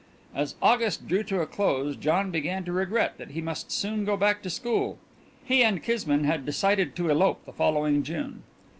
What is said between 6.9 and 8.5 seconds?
to elope the following June.